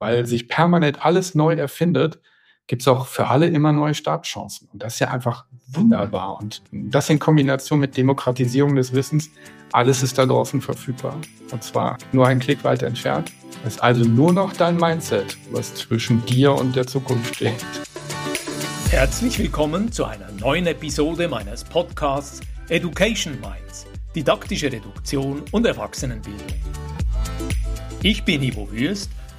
[0.00, 2.20] weil sich permanent alles neu erfindet,
[2.66, 4.68] gibt es auch für alle immer neue Startchancen.
[4.72, 6.38] Und das ist ja einfach wunderbar.
[6.40, 9.28] Und das in Kombination mit Demokratisierung des Wissens,
[9.72, 11.16] alles ist da draußen verfügbar.
[11.52, 13.30] Und zwar nur einen Klick weiter entfernt.
[13.64, 17.64] Es ist also nur noch dein Mindset, was zwischen dir und der Zukunft steht.
[18.88, 22.40] Herzlich willkommen zu einer neuen Episode meines Podcasts
[22.70, 23.86] Education Minds,
[24.16, 26.46] didaktische Reduktion und Erwachsenenbildung.
[28.02, 29.10] Ich bin Ivo Würst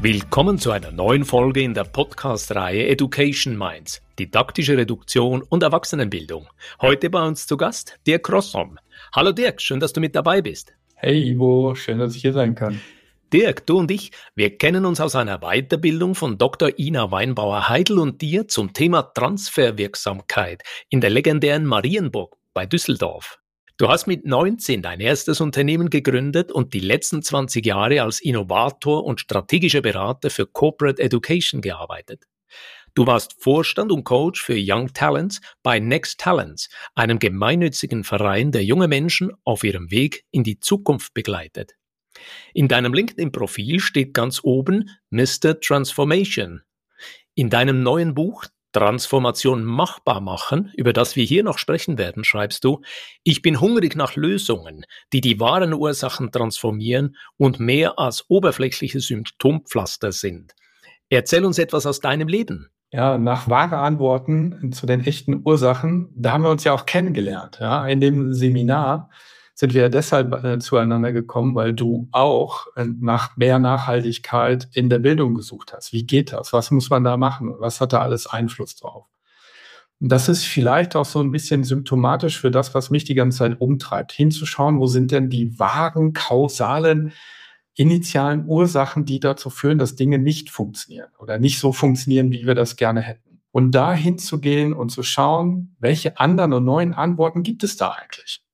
[0.00, 6.46] Willkommen zu einer neuen Folge in der Podcast-Reihe Education Minds, didaktische Reduktion und Erwachsenenbildung.
[6.80, 8.78] Heute bei uns zu Gast Dirk Rossom.
[9.12, 10.72] Hallo Dirk, schön, dass du mit dabei bist.
[10.94, 12.80] Hey Ivo, schön, dass ich hier sein kann.
[13.32, 16.78] Dirk, du und ich, wir kennen uns aus einer Weiterbildung von Dr.
[16.78, 23.40] Ina Weinbauer-Heidel und dir zum Thema Transferwirksamkeit in der legendären Marienburg bei Düsseldorf.
[23.78, 29.04] Du hast mit 19 dein erstes Unternehmen gegründet und die letzten 20 Jahre als Innovator
[29.04, 32.24] und strategischer Berater für Corporate Education gearbeitet.
[32.94, 38.64] Du warst Vorstand und Coach für Young Talents bei Next Talents, einem gemeinnützigen Verein, der
[38.64, 41.76] junge Menschen auf ihrem Weg in die Zukunft begleitet.
[42.54, 45.60] In deinem LinkedIn-Profil steht ganz oben Mr.
[45.60, 46.62] Transformation.
[47.36, 52.64] In deinem neuen Buch Transformation machbar machen, über das wir hier noch sprechen werden, schreibst
[52.64, 52.80] du,
[53.24, 60.12] ich bin hungrig nach Lösungen, die die wahren Ursachen transformieren und mehr als oberflächliche Symptompflaster
[60.12, 60.54] sind.
[61.08, 62.68] Erzähl uns etwas aus deinem Leben.
[62.90, 67.58] Ja, nach wahre Antworten zu den echten Ursachen, da haben wir uns ja auch kennengelernt,
[67.60, 69.10] ja, in dem Seminar
[69.58, 75.00] sind wir deshalb äh, zueinander gekommen, weil du auch äh, nach mehr Nachhaltigkeit in der
[75.00, 75.92] Bildung gesucht hast.
[75.92, 76.52] Wie geht das?
[76.52, 77.52] Was muss man da machen?
[77.58, 79.06] Was hat da alles Einfluss drauf?
[79.98, 83.38] Und das ist vielleicht auch so ein bisschen symptomatisch für das, was mich die ganze
[83.38, 84.12] Zeit umtreibt.
[84.12, 87.12] Hinzuschauen, wo sind denn die wahren, kausalen,
[87.74, 92.54] initialen Ursachen, die dazu führen, dass Dinge nicht funktionieren oder nicht so funktionieren, wie wir
[92.54, 93.40] das gerne hätten.
[93.50, 98.44] Und da hinzugehen und zu schauen, welche anderen und neuen Antworten gibt es da eigentlich?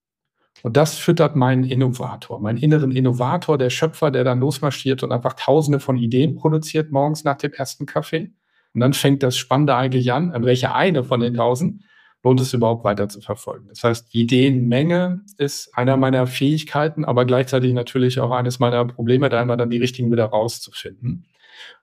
[0.64, 5.34] Und das füttert meinen Innovator, meinen inneren Innovator, der Schöpfer, der dann losmarschiert und einfach
[5.34, 8.32] tausende von Ideen produziert morgens nach dem ersten Kaffee.
[8.72, 11.82] Und dann fängt das Spannende eigentlich an, welche eine von den tausend
[12.22, 13.68] lohnt es überhaupt weiter zu verfolgen.
[13.68, 19.42] Das heißt, Ideenmenge ist einer meiner Fähigkeiten, aber gleichzeitig natürlich auch eines meiner Probleme, da
[19.42, 21.26] einmal dann die richtigen wieder rauszufinden.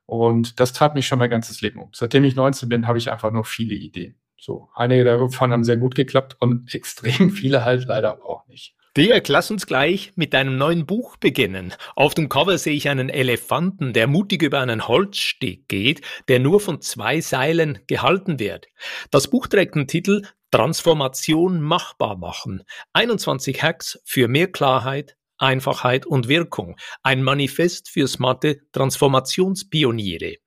[0.08, 1.90] Und das treibt mich schon mein ganzes Leben um.
[1.94, 4.16] Seitdem ich 19 bin, habe ich einfach nur viele Ideen.
[4.44, 8.74] So, einige davon haben sehr gut geklappt und extrem viele halt leider auch nicht.
[8.98, 11.74] Dirk, lass uns gleich mit deinem neuen Buch beginnen.
[11.96, 16.60] Auf dem Cover sehe ich einen Elefanten, der mutig über einen Holzsteg geht, der nur
[16.60, 18.66] von zwei Seilen gehalten wird.
[19.12, 22.64] Das Buch trägt den Titel Transformation machbar machen.
[22.94, 26.78] 21 Hacks für mehr Klarheit, Einfachheit und Wirkung.
[27.04, 30.38] Ein Manifest für smarte Transformationspioniere.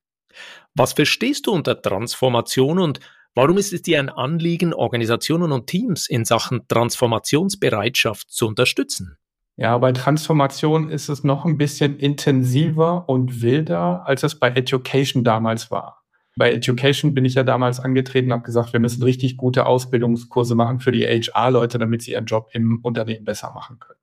[0.75, 2.99] Was verstehst du unter Transformation und
[3.37, 9.17] Warum ist es dir ein Anliegen, Organisationen und Teams in Sachen Transformationsbereitschaft zu unterstützen?
[9.57, 15.25] Ja, bei Transformation ist es noch ein bisschen intensiver und wilder, als es bei Education
[15.25, 16.05] damals war.
[16.37, 20.55] Bei Education bin ich ja damals angetreten und habe gesagt, wir müssen richtig gute Ausbildungskurse
[20.55, 24.01] machen für die HR-Leute, damit sie ihren Job im Unternehmen besser machen können.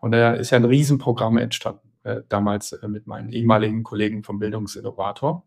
[0.00, 1.87] Und da ist ja ein Riesenprogramm entstanden.
[2.08, 5.44] Äh, damals äh, mit meinen ehemaligen Kollegen vom Bildungsinnovator.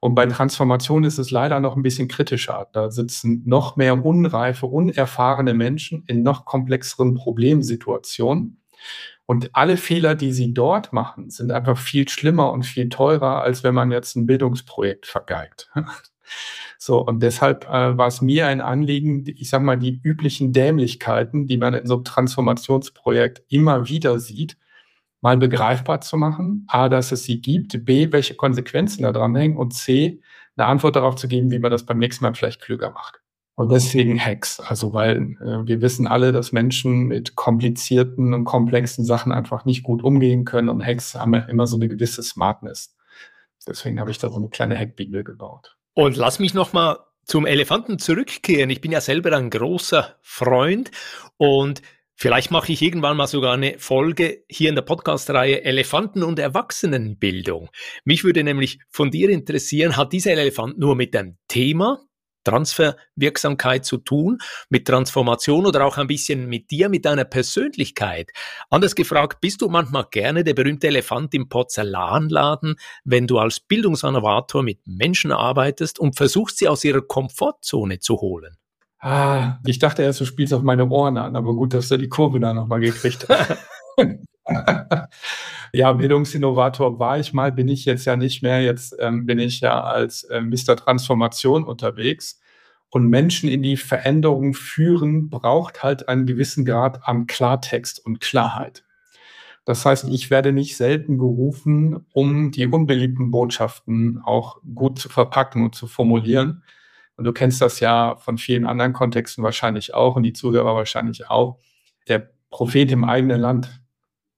[0.00, 2.68] Und bei Transformation ist es leider noch ein bisschen kritischer.
[2.72, 8.62] Da sitzen noch mehr unreife, unerfahrene Menschen in noch komplexeren Problemsituationen.
[9.26, 13.62] Und alle Fehler, die sie dort machen, sind einfach viel schlimmer und viel teurer, als
[13.62, 15.70] wenn man jetzt ein Bildungsprojekt vergeigt.
[16.78, 21.48] So, und deshalb äh, war es mir ein Anliegen, ich sag mal, die üblichen Dämlichkeiten,
[21.48, 24.56] die man in so einem Transformationsprojekt immer wieder sieht,
[25.20, 26.64] mal begreifbar zu machen.
[26.68, 27.84] A, dass es sie gibt.
[27.84, 29.56] B, welche Konsequenzen da dran hängen.
[29.56, 30.20] Und C,
[30.56, 33.20] eine Antwort darauf zu geben, wie man das beim nächsten Mal vielleicht klüger macht.
[33.54, 34.58] Und deswegen Hacks.
[34.60, 39.82] Also, weil äh, wir wissen alle, dass Menschen mit komplizierten und komplexen Sachen einfach nicht
[39.82, 40.70] gut umgehen können.
[40.70, 42.96] Und Hacks haben ja immer so eine gewisse Smartness.
[43.66, 45.76] Deswegen habe ich da so eine kleine Hackbibel gebaut.
[45.92, 48.70] Und lass mich noch mal zum Elefanten zurückkehren.
[48.70, 50.90] Ich bin ja selber ein großer Freund
[51.36, 51.82] und
[52.22, 57.70] Vielleicht mache ich irgendwann mal sogar eine Folge hier in der Podcast-Reihe Elefanten und Erwachsenenbildung.
[58.04, 61.98] Mich würde nämlich von dir interessieren, hat dieser Elefant nur mit dem Thema
[62.44, 64.36] Transferwirksamkeit zu tun,
[64.68, 68.30] mit Transformation oder auch ein bisschen mit dir, mit deiner Persönlichkeit.
[68.68, 74.62] Anders gefragt, bist du manchmal gerne der berühmte Elefant im Porzellanladen, wenn du als Bildungsinnovator
[74.62, 78.59] mit Menschen arbeitest und versuchst, sie aus ihrer Komfortzone zu holen?
[79.00, 82.08] Ah, ich dachte erst, du spielst auf meine Ohren an, aber gut, dass du die
[82.08, 83.56] Kurve da nochmal gekriegt hast.
[85.72, 88.62] ja, Bildungsinnovator war ich mal, bin ich jetzt ja nicht mehr.
[88.62, 90.76] Jetzt ähm, bin ich ja als äh, Mr.
[90.76, 92.40] Transformation unterwegs.
[92.90, 98.84] Und Menschen in die Veränderung führen, braucht halt einen gewissen Grad an Klartext und Klarheit.
[99.64, 105.64] Das heißt, ich werde nicht selten gerufen, um die unbeliebten Botschaften auch gut zu verpacken
[105.64, 106.64] und zu formulieren.
[107.20, 111.28] Und du kennst das ja von vielen anderen Kontexten wahrscheinlich auch und die Zuhörer wahrscheinlich
[111.28, 111.58] auch.
[112.08, 113.82] Der Prophet im eigenen Land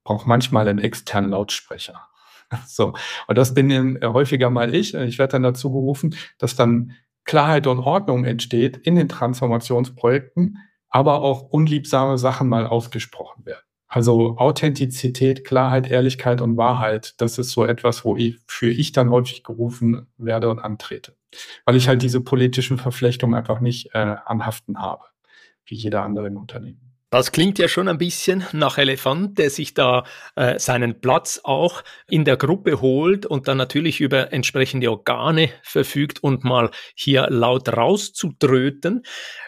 [0.02, 2.08] braucht manchmal einen externen Lautsprecher.
[2.66, 2.92] So.
[3.28, 4.94] Und das bin äh, häufiger mal ich.
[4.94, 6.90] Ich werde dann dazu gerufen, dass dann
[7.24, 10.58] Klarheit und Ordnung entsteht in den Transformationsprojekten,
[10.88, 13.62] aber auch unliebsame Sachen mal ausgesprochen werden.
[13.86, 19.08] Also Authentizität, Klarheit, Ehrlichkeit und Wahrheit, das ist so etwas, wo ich, für ich dann
[19.08, 21.14] häufig gerufen werde und antrete.
[21.64, 25.04] Weil ich halt diese politischen Verflechtungen einfach nicht äh, anhaften habe,
[25.64, 26.92] wie jeder andere im Unternehmen.
[27.12, 31.84] Das klingt ja schon ein bisschen nach Elefant, der sich da äh, seinen Platz auch
[32.08, 37.68] in der Gruppe holt und dann natürlich über entsprechende Organe verfügt und mal hier laut
[37.68, 39.02] rauszudröten.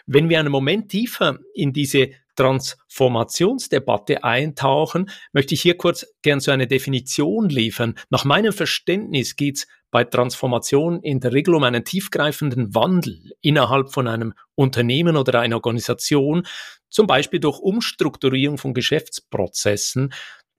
[0.05, 6.51] Wenn wir einen Moment tiefer in diese Transformationsdebatte eintauchen, möchte ich hier kurz gern so
[6.51, 7.95] eine Definition liefern.
[8.09, 14.07] Nach meinem Verständnis geht's bei Transformation in der Regel um einen tiefgreifenden Wandel innerhalb von
[14.07, 16.45] einem Unternehmen oder einer Organisation,
[16.89, 20.13] zum Beispiel durch Umstrukturierung von Geschäftsprozessen,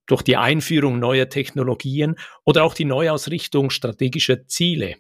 [0.07, 4.95] durch die Einführung neuer Technologien oder auch die Neuausrichtung strategischer Ziele.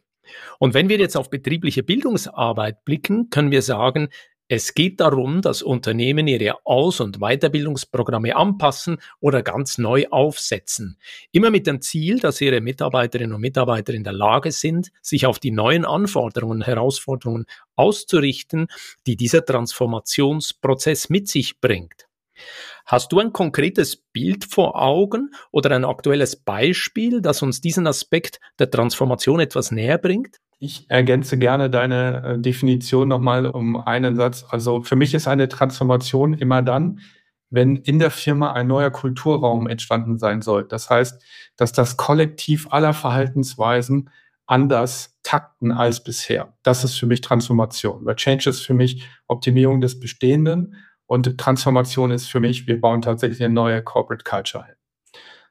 [0.58, 4.08] Und wenn wir jetzt auf betriebliche Bildungsarbeit blicken, können wir sagen,
[4.48, 10.98] es geht darum, dass Unternehmen ihre Aus- und Weiterbildungsprogramme anpassen oder ganz neu aufsetzen.
[11.32, 15.40] Immer mit dem Ziel, dass ihre Mitarbeiterinnen und Mitarbeiter in der Lage sind, sich auf
[15.40, 18.68] die neuen Anforderungen und Herausforderungen auszurichten,
[19.06, 22.06] die dieser Transformationsprozess mit sich bringt.
[22.84, 28.38] Hast du ein konkretes Bild vor Augen oder ein aktuelles Beispiel, das uns diesen Aspekt
[28.60, 30.36] der Transformation etwas näher bringt?
[30.58, 34.44] Ich ergänze gerne deine äh, Definition nochmal um einen Satz.
[34.48, 37.00] Also für mich ist eine Transformation immer dann,
[37.50, 40.64] wenn in der Firma ein neuer Kulturraum entstanden sein soll.
[40.64, 41.22] Das heißt,
[41.56, 44.10] dass das Kollektiv aller Verhaltensweisen
[44.46, 46.56] anders takten als bisher.
[46.62, 48.04] Das ist für mich Transformation.
[48.06, 50.76] Weil Change ist für mich Optimierung des Bestehenden
[51.06, 54.74] und Transformation ist für mich, wir bauen tatsächlich eine neue Corporate Culture hin.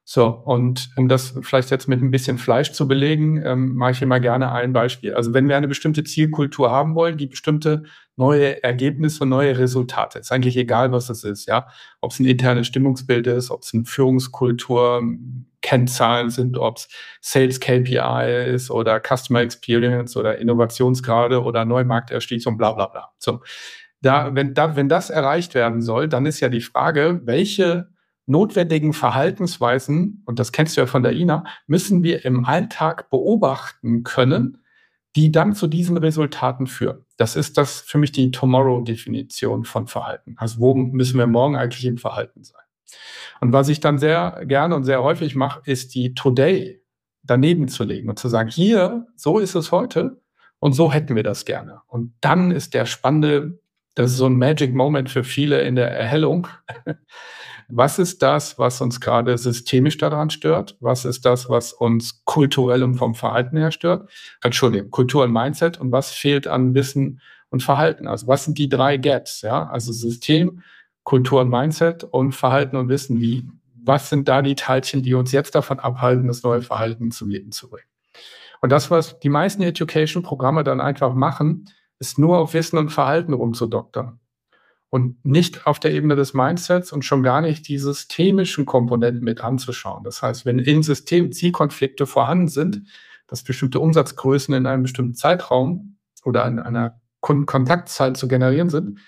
[0.07, 4.01] So, und um das vielleicht jetzt mit ein bisschen Fleisch zu belegen, ähm, mache ich
[4.03, 5.15] immer gerne ein Beispiel.
[5.15, 7.83] Also wenn wir eine bestimmte Zielkultur haben wollen, die bestimmte
[8.15, 11.67] neue Ergebnisse neue Resultate, ist eigentlich egal, was es ist, ja.
[12.01, 15.01] Ob es ein internes Stimmungsbild ist, ob es eine Führungskultur,
[15.63, 16.87] Kennzahlen sind, ob es
[17.21, 23.09] Sales KPI ist oder Customer Experience oder Innovationsgrade oder Neumarkterschließung, bla bla bla.
[23.17, 23.41] So.
[24.01, 27.94] Da, wenn, da, wenn das erreicht werden soll, dann ist ja die Frage, welche
[28.25, 34.03] notwendigen Verhaltensweisen, und das kennst du ja von der Ina, müssen wir im Alltag beobachten
[34.03, 34.59] können,
[35.15, 37.05] die dann zu diesen Resultaten führen.
[37.17, 40.35] Das ist das für mich die Tomorrow-Definition von Verhalten.
[40.37, 42.61] Also wo müssen wir morgen eigentlich im Verhalten sein?
[43.41, 46.81] Und was ich dann sehr gerne und sehr häufig mache, ist die Today
[47.23, 50.21] daneben zu legen und zu sagen, hier, so ist es heute
[50.59, 51.81] und so hätten wir das gerne.
[51.87, 53.59] Und dann ist der spannende,
[53.95, 56.47] das ist so ein Magic Moment für viele in der Erhellung.
[57.67, 60.77] Was ist das, was uns gerade systemisch daran stört?
[60.79, 64.09] Was ist das, was uns kulturell und vom Verhalten her stört?
[64.43, 68.07] Entschuldigung, Kultur und Mindset und was fehlt an Wissen und Verhalten?
[68.07, 69.41] Also was sind die drei Gaps?
[69.41, 70.61] Ja, also System,
[71.03, 73.19] Kultur und Mindset und Verhalten und Wissen.
[73.19, 73.47] Wie,
[73.83, 77.51] was sind da die Teilchen, die uns jetzt davon abhalten, das neue Verhalten zum Leben
[77.51, 77.87] zu bringen?
[78.61, 81.65] Und das, was die meisten Education-Programme dann einfach machen,
[81.99, 84.19] ist nur auf Wissen und Verhalten rumzudoktern
[84.89, 89.41] und nicht auf der Ebene des Mindsets und schon gar nicht die systemischen Komponenten mit
[89.41, 90.03] anzuschauen.
[90.03, 92.83] Das heißt, wenn in System Zielkonflikte vorhanden sind,
[93.27, 98.99] dass bestimmte Umsatzgrößen in einem bestimmten Zeitraum oder in einer Kundenkontaktzeit zu generieren sind,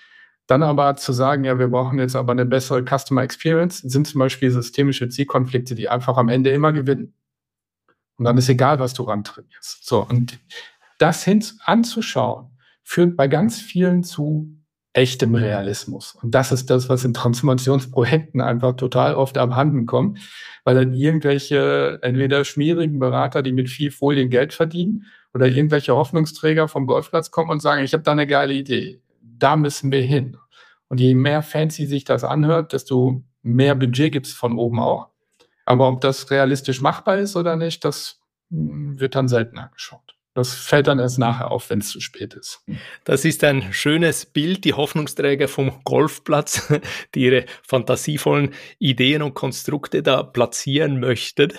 [0.48, 4.18] dann aber zu sagen, ja, wir brauchen jetzt aber eine bessere Customer Experience, sind zum
[4.18, 7.14] Beispiel systemische Zielkonflikte, die einfach am Ende immer gewinnen.
[8.16, 9.86] Und dann ist egal, was du rantrainierst.
[9.86, 10.38] So, und
[10.98, 14.57] das hin anzuschauen, führt bei ganz vielen zu
[14.98, 16.16] echtem Realismus.
[16.20, 20.18] Und das ist das, was in Transformationsprojekten einfach total oft abhanden kommt,
[20.64, 26.68] weil dann irgendwelche entweder schmierigen Berater, die mit viel Folien Geld verdienen, oder irgendwelche Hoffnungsträger
[26.68, 29.00] vom Golfplatz kommen und sagen, ich habe da eine geile Idee.
[29.20, 30.36] Da müssen wir hin.
[30.88, 35.08] Und je mehr fancy sich das anhört, desto mehr Budget gibt es von oben auch.
[35.64, 40.17] Aber ob das realistisch machbar ist oder nicht, das hm, wird dann seltener geschaut.
[40.38, 42.62] Das fällt dann erst nachher auf, wenn es zu spät ist.
[43.02, 46.72] Das ist ein schönes Bild, die Hoffnungsträger vom Golfplatz,
[47.16, 51.52] die ihre fantasievollen Ideen und Konstrukte da platzieren möchten.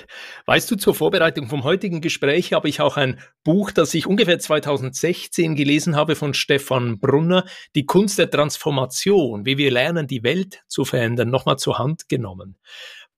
[0.45, 4.39] Weißt du, zur Vorbereitung vom heutigen Gespräch habe ich auch ein Buch, das ich ungefähr
[4.39, 7.43] 2016 gelesen habe von Stefan Brunner,
[7.75, 12.55] Die Kunst der Transformation, wie wir lernen, die Welt zu verändern, nochmal zur Hand genommen.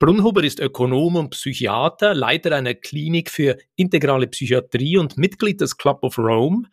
[0.02, 6.00] Brunhuber ist Ökonom und Psychiater, Leiter einer Klinik für integrale Psychiatrie und Mitglied des Club
[6.02, 6.64] of Rome.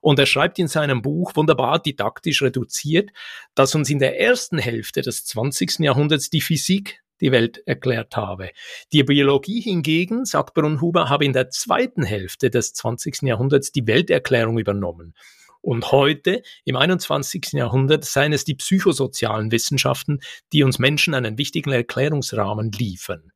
[0.00, 3.10] Und er schreibt in seinem Buch wunderbar didaktisch reduziert,
[3.54, 5.80] dass uns in der ersten Hälfte des 20.
[5.80, 8.52] Jahrhunderts die Physik die Welt erklärt habe.
[8.94, 13.20] Die Biologie hingegen, sagt Brunhuber, habe in der zweiten Hälfte des 20.
[13.20, 15.14] Jahrhunderts die Welterklärung übernommen.
[15.60, 17.52] Und heute, im 21.
[17.52, 20.20] Jahrhundert, seien es die psychosozialen Wissenschaften,
[20.52, 23.32] die uns Menschen einen wichtigen Erklärungsrahmen liefern.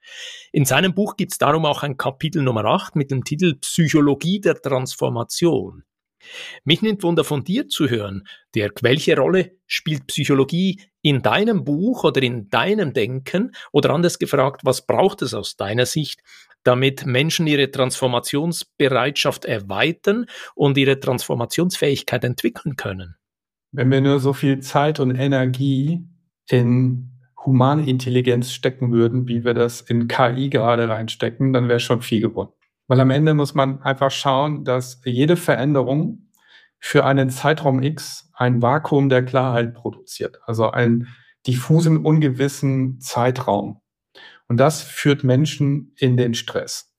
[0.53, 4.41] In seinem Buch gibt es darum auch ein Kapitel Nummer 8 mit dem Titel Psychologie
[4.41, 5.85] der Transformation.
[6.65, 8.83] Mich nimmt Wunder von dir zu hören, Dirk.
[8.83, 13.53] Welche Rolle spielt Psychologie in deinem Buch oder in deinem Denken?
[13.73, 16.21] Oder anders gefragt, was braucht es aus deiner Sicht,
[16.63, 23.17] damit Menschen ihre Transformationsbereitschaft erweitern und ihre Transformationsfähigkeit entwickeln können?
[23.73, 26.05] Wenn wir nur so viel Zeit und Energie
[26.49, 27.09] in
[27.45, 32.21] humane Intelligenz stecken würden, wie wir das in KI gerade reinstecken, dann wäre schon viel
[32.21, 32.53] gewonnen.
[32.89, 36.29] Weil am Ende muss man einfach schauen, dass jede Veränderung
[36.79, 41.09] für einen Zeitraum X ein Vakuum der Klarheit produziert, also einen
[41.47, 43.81] diffusen, ungewissen Zeitraum.
[44.49, 46.92] Und das führt Menschen in den Stress.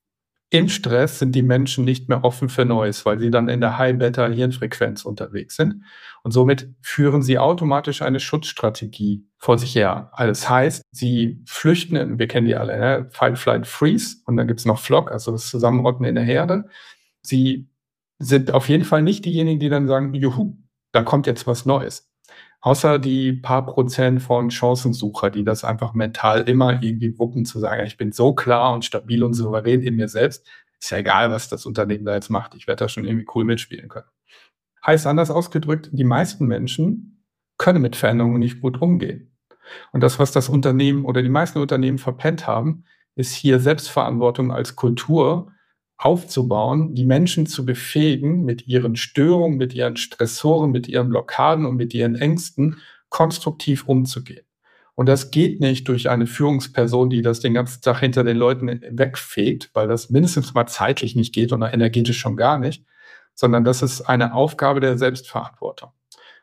[0.54, 3.80] Im Stress sind die Menschen nicht mehr offen für Neues, weil sie dann in der
[3.80, 5.82] High-Beta-Hirnfrequenz unterwegs sind.
[6.22, 10.12] Und somit führen sie automatisch eine Schutzstrategie vor sich her.
[10.12, 13.08] Also das heißt, sie flüchten, wir kennen die alle, ne?
[13.10, 16.66] Fight, Flight, Freeze und dann gibt's noch Flock, also das Zusammenrotten in der Herde.
[17.24, 17.68] Sie
[18.20, 20.56] sind auf jeden Fall nicht diejenigen, die dann sagen, juhu,
[20.92, 22.13] da kommt jetzt was Neues.
[22.64, 27.86] Außer die paar Prozent von Chancensucher, die das einfach mental immer irgendwie wuppen, zu sagen,
[27.86, 30.48] ich bin so klar und stabil und souverän in mir selbst.
[30.80, 32.56] Ist ja egal, was das Unternehmen da jetzt macht.
[32.56, 34.08] Ich werde da schon irgendwie cool mitspielen können.
[34.86, 37.26] Heißt anders ausgedrückt, die meisten Menschen
[37.58, 39.36] können mit Veränderungen nicht gut umgehen.
[39.92, 44.78] Und das, was das Unternehmen oder die meisten Unternehmen verpennt haben, ist hier Selbstverantwortung als
[44.78, 45.52] Kultur
[45.98, 51.76] aufzubauen, die Menschen zu befähigen, mit ihren Störungen, mit ihren Stressoren, mit ihren Blockaden und
[51.76, 52.78] mit ihren Ängsten
[53.10, 54.46] konstruktiv umzugehen.
[54.96, 58.68] Und das geht nicht durch eine Führungsperson, die das den ganzen Tag hinter den Leuten
[58.92, 62.86] wegfegt, weil das mindestens mal zeitlich nicht geht und energetisch schon gar nicht,
[63.34, 65.92] sondern das ist eine Aufgabe der Selbstverantwortung.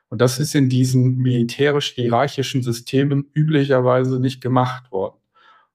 [0.09, 5.21] Und das ist in diesen militärisch-hierarchischen Systemen üblicherweise nicht gemacht worden.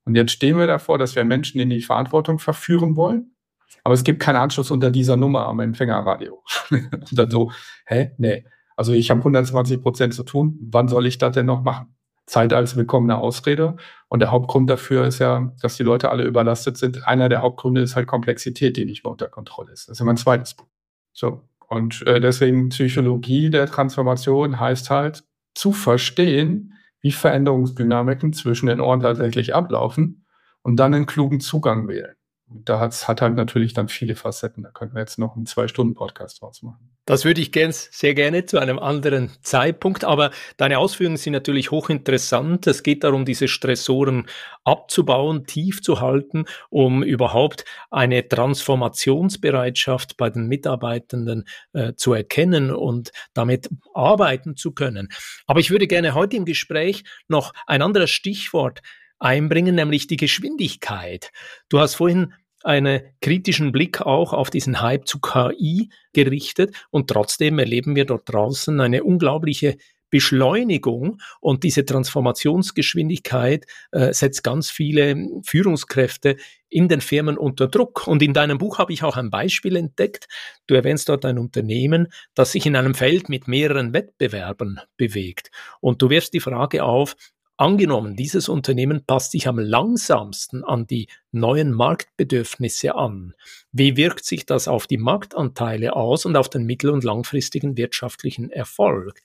[0.04, 3.35] Und jetzt stehen wir davor, dass wir Menschen in die Verantwortung verführen wollen
[3.84, 6.44] aber es gibt keinen Anschluss unter dieser Nummer am Empfängerradio.
[6.72, 7.52] und dann so,
[7.86, 8.12] hä?
[8.18, 8.46] Nee.
[8.76, 10.58] Also ich habe 120 Prozent zu tun.
[10.62, 11.96] Wann soll ich das denn noch machen?
[12.26, 13.76] Zeit als willkommene Ausrede.
[14.10, 17.08] Und der Hauptgrund dafür ist ja, dass die Leute alle überlastet sind.
[17.08, 19.88] Einer der Hauptgründe ist halt Komplexität, die nicht mehr unter Kontrolle ist.
[19.88, 20.68] Das ist ja mein zweites Buch.
[21.14, 21.42] So.
[21.68, 29.02] Und äh, deswegen Psychologie der Transformation heißt halt zu verstehen, wie Veränderungsdynamiken zwischen den Ohren
[29.02, 30.26] tatsächlich ablaufen
[30.64, 32.16] und dann einen klugen Zugang wählen
[32.48, 34.64] da hat halt natürlich dann viele Facetten.
[34.64, 36.92] Da könnten wir jetzt noch einen Zwei-Stunden-Podcast draus machen.
[37.06, 40.04] Das würde ich gern, sehr gerne zu einem anderen Zeitpunkt.
[40.04, 42.68] Aber deine Ausführungen sind natürlich hochinteressant.
[42.68, 44.28] Es geht darum, diese Stressoren
[44.64, 53.12] abzubauen, tief zu halten, um überhaupt eine Transformationsbereitschaft bei den Mitarbeitenden äh, zu erkennen und
[53.34, 55.10] damit arbeiten zu können.
[55.48, 58.82] Aber ich würde gerne heute im Gespräch noch ein anderes Stichwort
[59.26, 61.32] einbringen, nämlich die Geschwindigkeit.
[61.68, 67.60] Du hast vorhin einen kritischen Blick auch auf diesen Hype zu KI gerichtet und trotzdem
[67.60, 69.78] erleben wir dort draußen eine unglaubliche
[70.10, 76.38] Beschleunigung und diese Transformationsgeschwindigkeit äh, setzt ganz viele Führungskräfte
[76.70, 78.08] in den Firmen unter Druck.
[78.08, 80.28] Und in deinem Buch habe ich auch ein Beispiel entdeckt.
[80.68, 85.52] Du erwähnst dort ein Unternehmen, das sich in einem Feld mit mehreren Wettbewerbern bewegt.
[85.82, 87.16] Und du wirfst die Frage auf,
[87.58, 93.34] Angenommen, dieses Unternehmen passt sich am langsamsten an die neuen Marktbedürfnisse an.
[93.72, 98.50] Wie wirkt sich das auf die Marktanteile aus und auf den mittel- und langfristigen wirtschaftlichen
[98.50, 99.22] Erfolg?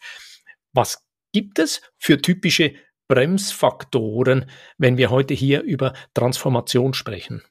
[0.72, 2.74] Was gibt es für typische
[3.08, 4.46] Bremsfaktoren,
[4.78, 7.42] wenn wir heute hier über Transformation sprechen?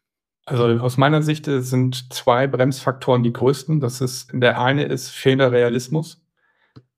[0.45, 3.81] Also aus meiner Sicht sind zwei Bremsfaktoren die größten.
[3.81, 6.21] Das ist, der eine ist fehlender Realismus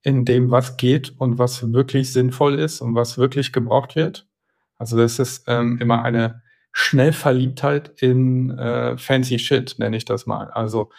[0.04, 4.28] in dem, was geht und was wirklich sinnvoll ist und was wirklich gebraucht wird.
[4.78, 6.42] Also das ist ähm, immer eine
[6.72, 10.50] Schnellverliebtheit in äh, fancy Shit, nenne ich das mal.
[10.52, 10.90] Also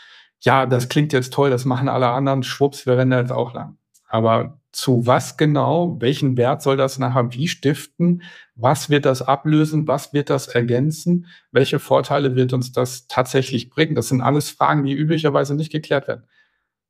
[0.41, 3.79] ja, das klingt jetzt toll, das machen alle anderen, schwupps, wir rennen jetzt auch lang.
[4.09, 8.23] Aber zu was genau, welchen Wert soll das nachher wie stiften?
[8.55, 9.87] Was wird das ablösen?
[9.87, 11.27] Was wird das ergänzen?
[11.51, 13.95] Welche Vorteile wird uns das tatsächlich bringen?
[13.95, 16.25] Das sind alles Fragen, die üblicherweise nicht geklärt werden.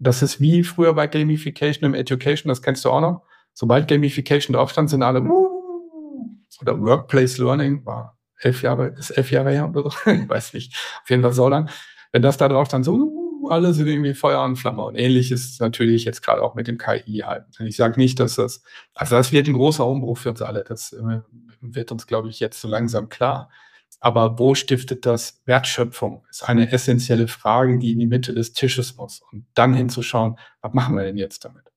[0.03, 3.23] Das ist wie früher bei Gamification im Education, das kennst du auch noch.
[3.55, 5.23] Sobald Gamification drauf stand, sind alle
[6.61, 10.75] oder Workplace Learning war elf Jahre, ist elf Jahre her oder so, ich weiß nicht,
[11.03, 11.71] auf jeden Fall so lang.
[12.13, 14.85] Wenn das da drauf stand, so alle sind irgendwie Feuer und Flamme.
[14.85, 17.45] Und ähnlich ist es natürlich jetzt gerade auch mit dem KI halt.
[17.61, 18.63] Ich sage nicht, dass das,
[18.95, 20.65] also das wird ein großer Umbruch für uns alle.
[20.65, 21.21] Das äh,
[21.61, 23.51] wird uns, glaube ich, jetzt so langsam klar.
[24.05, 26.25] Aber wo stiftet das Wertschöpfung?
[26.29, 29.23] Ist eine essentielle Frage, die in die Mitte des Tisches muss.
[29.31, 31.71] Und dann hinzuschauen, was machen wir denn jetzt damit?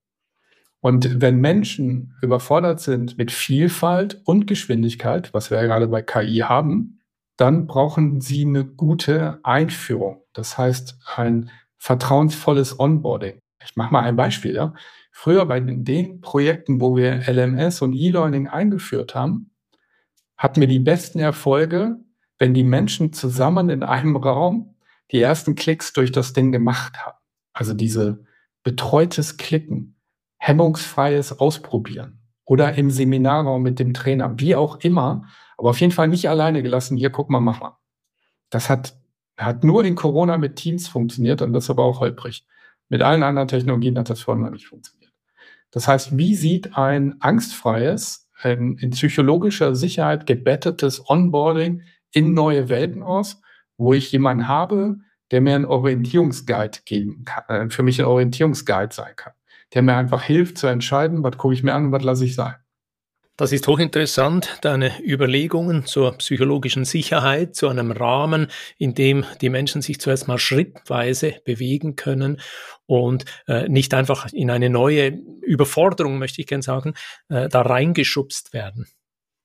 [0.79, 6.39] Und wenn Menschen überfordert sind mit Vielfalt und Geschwindigkeit, was wir ja gerade bei KI
[6.39, 6.99] haben,
[7.37, 10.23] dann brauchen sie eine gute Einführung.
[10.33, 13.37] Das heißt, ein vertrauensvolles Onboarding.
[13.63, 14.55] Ich mache mal ein Beispiel.
[14.55, 14.73] Ja.
[15.11, 19.51] Früher bei den, den Projekten, wo wir LMS und E-Learning eingeführt haben,
[20.37, 21.97] hatten wir die besten Erfolge,
[22.37, 24.75] wenn die Menschen zusammen in einem Raum
[25.11, 27.17] die ersten Klicks durch das Ding gemacht haben.
[27.53, 28.25] Also diese
[28.63, 29.95] betreutes Klicken,
[30.37, 35.25] hemmungsfreies Ausprobieren oder im Seminarraum mit dem Trainer, wie auch immer,
[35.57, 36.97] aber auf jeden Fall nicht alleine gelassen.
[36.97, 37.77] Hier, guck mal, mach mal.
[38.49, 38.97] Das hat,
[39.37, 42.45] hat nur in Corona mit Teams funktioniert und das aber auch holprig.
[42.89, 45.11] Mit allen anderen Technologien hat das vorher nicht funktioniert.
[45.71, 51.81] Das heißt, wie sieht ein angstfreies, ein in psychologischer Sicherheit gebettetes Onboarding
[52.15, 53.41] in neue Welten aus,
[53.77, 54.97] wo ich jemanden habe,
[55.31, 59.33] der mir einen Orientierungsguide geben kann, äh, für mich ein Orientierungsguide sein kann,
[59.73, 62.35] der mir einfach hilft zu entscheiden, was gucke ich mir an und was lasse ich
[62.35, 62.55] sein.
[63.37, 68.47] Das ist hochinteressant, deine Überlegungen zur psychologischen Sicherheit, zu einem Rahmen,
[68.77, 72.39] in dem die Menschen sich zuerst mal schrittweise bewegen können
[72.85, 76.93] und äh, nicht einfach in eine neue Überforderung, möchte ich gern sagen,
[77.27, 78.87] äh, da reingeschubst werden.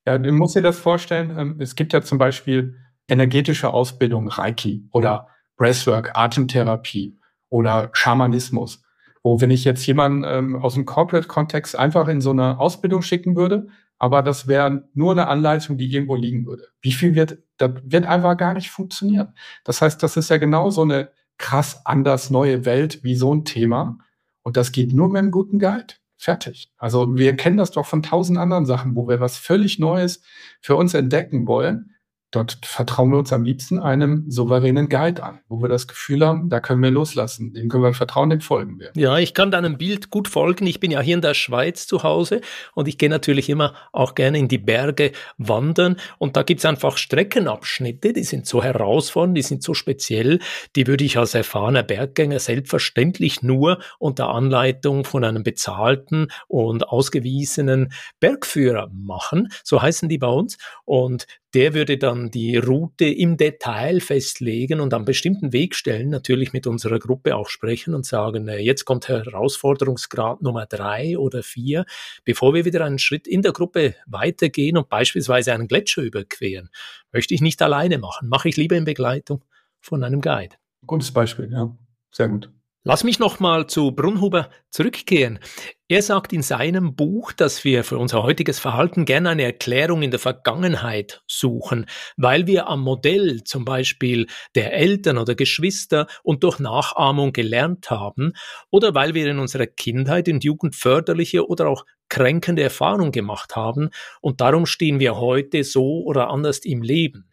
[0.06, 1.36] Ja, du musst dir das vorstellen.
[1.38, 2.76] Ähm, es gibt ja zum Beispiel
[3.08, 8.82] energetische Ausbildung, Reiki oder Breathwork, Atemtherapie oder Schamanismus
[9.22, 13.36] wo wenn ich jetzt jemanden ähm, aus dem Corporate-Kontext einfach in so eine Ausbildung schicken
[13.36, 16.68] würde, aber das wäre nur eine Anleitung, die irgendwo liegen würde.
[16.80, 19.34] Wie viel wird, das wird einfach gar nicht funktionieren.
[19.64, 23.44] Das heißt, das ist ja genau so eine krass anders neue Welt wie so ein
[23.44, 23.98] Thema.
[24.42, 25.94] Und das geht nur mit einem guten Guide.
[26.22, 26.70] Fertig.
[26.76, 30.20] Also wir kennen das doch von tausend anderen Sachen, wo wir was völlig Neues
[30.60, 31.94] für uns entdecken wollen.
[32.32, 36.48] Dort vertrauen wir uns am liebsten einem souveränen Guide an, wo wir das Gefühl haben,
[36.48, 38.92] da können wir loslassen, dem können wir vertrauen, dem folgen wir.
[38.94, 40.68] Ja, ich kann deinem Bild gut folgen.
[40.68, 42.40] Ich bin ja hier in der Schweiz zu Hause
[42.74, 46.98] und ich gehe natürlich immer auch gerne in die Berge wandern und da gibt's einfach
[46.98, 50.38] Streckenabschnitte, die sind so herausfordernd, die sind so speziell,
[50.76, 57.92] die würde ich als erfahrener Berggänger selbstverständlich nur unter Anleitung von einem bezahlten und ausgewiesenen
[58.20, 59.48] Bergführer machen.
[59.64, 64.94] So heißen die bei uns und der würde dann die Route im Detail festlegen und
[64.94, 70.66] an bestimmten Wegstellen natürlich mit unserer Gruppe auch sprechen und sagen, jetzt kommt Herausforderungsgrad Nummer
[70.66, 71.86] drei oder vier,
[72.24, 76.70] bevor wir wieder einen Schritt in der Gruppe weitergehen und beispielsweise einen Gletscher überqueren.
[77.12, 79.44] Möchte ich nicht alleine machen, mache ich lieber in Begleitung
[79.80, 80.56] von einem Guide.
[80.86, 81.76] Gutes Beispiel, ja.
[82.12, 82.50] Sehr gut.
[82.82, 85.38] Lass mich nochmal zu Brunhuber zurückkehren.
[85.86, 90.10] Er sagt in seinem Buch, dass wir für unser heutiges Verhalten gerne eine Erklärung in
[90.10, 91.84] der Vergangenheit suchen,
[92.16, 98.32] weil wir am Modell zum Beispiel der Eltern oder Geschwister und durch Nachahmung gelernt haben
[98.70, 103.90] oder weil wir in unserer Kindheit und Jugend förderliche oder auch kränkende Erfahrungen gemacht haben
[104.22, 107.29] und darum stehen wir heute so oder anders im Leben.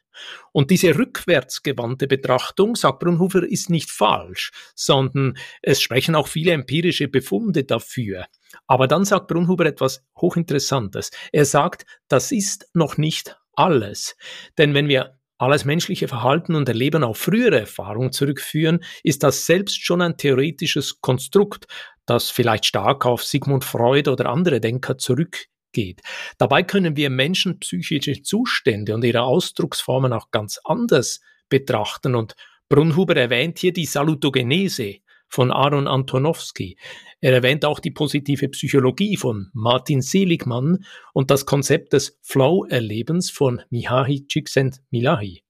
[0.52, 7.08] Und diese rückwärtsgewandte Betrachtung, sagt Brunhofer, ist nicht falsch, sondern es sprechen auch viele empirische
[7.08, 8.26] Befunde dafür.
[8.66, 11.12] Aber dann sagt Brunhuber etwas Hochinteressantes.
[11.32, 14.16] Er sagt, das ist noch nicht alles.
[14.58, 19.84] Denn wenn wir alles menschliche Verhalten und Erleben auf frühere Erfahrungen zurückführen, ist das selbst
[19.84, 21.68] schon ein theoretisches Konstrukt,
[22.06, 26.02] das vielleicht stark auf Sigmund Freud oder andere Denker zurück geht.
[26.38, 32.36] Dabei können wir menschenpsychische Zustände und ihre Ausdrucksformen auch ganz anders betrachten und
[32.70, 36.78] Brunhuber erwähnt hier die Salutogenese, von Aaron Antonowski.
[37.20, 43.62] Er erwähnt auch die positive Psychologie von Martin Seligmann und das Konzept des Flow-Erlebens von
[43.70, 45.44] Mihaly Csikszentmihalyi.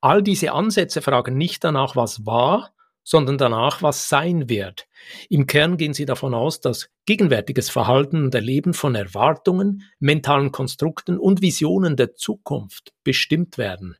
[0.00, 2.72] All diese Ansätze fragen nicht danach, was war,
[3.06, 4.88] sondern danach, was sein wird.
[5.30, 11.16] Im Kern gehen sie davon aus, dass gegenwärtiges Verhalten und Erleben von Erwartungen, mentalen Konstrukten
[11.16, 13.96] und Visionen der Zukunft bestimmt werden.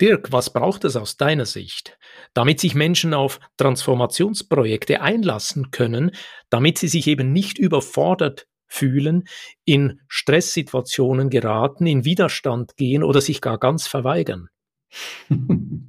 [0.00, 1.96] Dirk, was braucht es aus deiner Sicht,
[2.34, 6.10] damit sich Menschen auf Transformationsprojekte einlassen können,
[6.50, 9.28] damit sie sich eben nicht überfordert fühlen,
[9.64, 14.48] in Stresssituationen geraten, in Widerstand gehen oder sich gar ganz verweigern?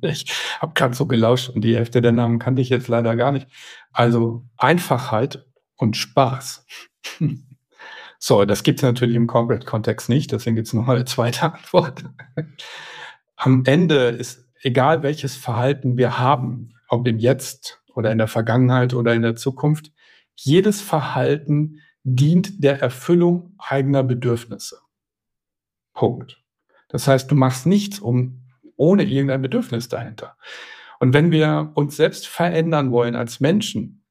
[0.01, 0.25] Ich
[0.59, 3.47] habe gerade so gelauscht und die Hälfte der Namen kannte ich jetzt leider gar nicht.
[3.93, 5.45] Also Einfachheit
[5.77, 6.65] und Spaß.
[8.25, 12.05] So, das gibt es natürlich im Corporate-Kontext nicht, deswegen gibt es noch eine zweite Antwort.
[13.35, 18.93] Am Ende ist egal, welches Verhalten wir haben, ob im Jetzt oder in der Vergangenheit
[18.93, 19.91] oder in der Zukunft,
[20.35, 24.79] jedes Verhalten dient der Erfüllung eigener Bedürfnisse.
[25.93, 26.41] Punkt.
[26.87, 28.42] Das heißt, du machst nichts, um
[28.77, 30.35] ohne irgendein Bedürfnis dahinter.
[30.99, 34.03] Und wenn wir uns selbst verändern wollen als Menschen,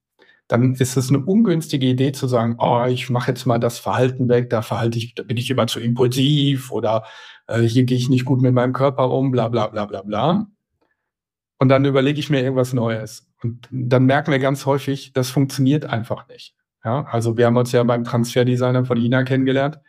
[0.47, 4.29] dann ist es eine ungünstige Idee zu sagen, oh, ich mache jetzt mal das Verhalten
[4.29, 7.05] weg, da verhalte ich, da bin ich immer zu impulsiv oder
[7.47, 10.47] äh, hier gehe ich nicht gut mit meinem Körper um, bla bla bla bla bla.
[11.57, 13.31] Und dann überlege ich mir irgendwas Neues.
[13.41, 16.55] Und dann merken wir ganz häufig, das funktioniert einfach nicht.
[16.83, 19.79] Ja, also wir haben uns ja beim Transferdesigner von Ina kennengelernt.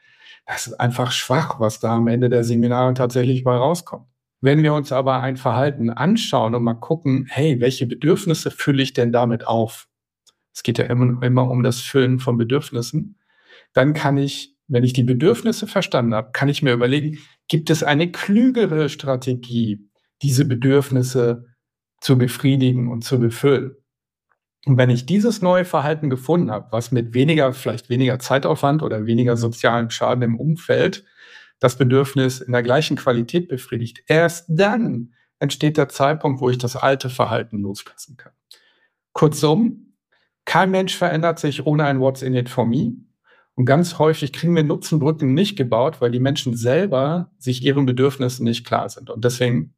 [0.47, 4.07] Das ist einfach schwach, was da am Ende der Seminare tatsächlich mal rauskommt.
[4.45, 8.93] Wenn wir uns aber ein Verhalten anschauen und mal gucken, hey, welche Bedürfnisse fülle ich
[8.93, 9.89] denn damit auf?
[10.53, 13.19] Es geht ja immer, immer um das Füllen von Bedürfnissen.
[13.73, 17.83] Dann kann ich, wenn ich die Bedürfnisse verstanden habe, kann ich mir überlegen, gibt es
[17.83, 19.89] eine klügere Strategie,
[20.21, 21.47] diese Bedürfnisse
[22.03, 23.77] zu befriedigen und zu befüllen?
[24.67, 29.07] Und wenn ich dieses neue Verhalten gefunden habe, was mit weniger, vielleicht weniger Zeitaufwand oder
[29.07, 31.07] weniger sozialen Schaden im Umfeld
[31.61, 36.77] das Bedürfnis in der gleichen Qualität befriedigt, erst dann entsteht der Zeitpunkt, wo ich das
[36.77, 38.33] alte Verhalten loslassen kann.
[39.13, 39.95] Kurzum,
[40.45, 42.95] kein Mensch verändert sich ohne ein What's in it for me.
[43.55, 48.45] Und ganz häufig kriegen wir Nutzenbrücken nicht gebaut, weil die Menschen selber sich ihren Bedürfnissen
[48.45, 49.11] nicht klar sind.
[49.11, 49.75] Und deswegen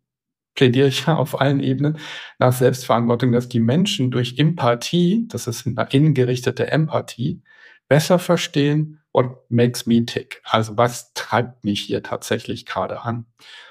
[0.55, 1.99] plädiere ich ja auf allen Ebenen
[2.39, 7.43] nach Selbstverantwortung, dass die Menschen durch Empathie, das ist eine innengerichtete Empathie,
[7.89, 10.43] besser verstehen, what makes me tick?
[10.45, 13.25] Also was treibt mich hier tatsächlich gerade an?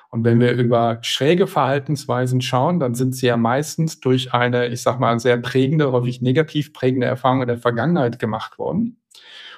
[0.10, 4.82] Und wenn wir über schräge Verhaltensweisen schauen, dann sind sie ja meistens durch eine, ich
[4.82, 9.02] sag mal, sehr prägende, häufig negativ prägende Erfahrung in der Vergangenheit gemacht worden.